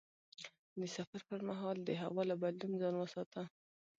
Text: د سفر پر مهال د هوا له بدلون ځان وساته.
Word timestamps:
د 0.79 0.81
سفر 0.95 1.21
پر 1.29 1.39
مهال 1.49 1.77
د 1.83 1.89
هوا 2.01 2.23
له 2.29 2.35
بدلون 2.43 2.73
ځان 2.81 2.95
وساته. 2.97 3.41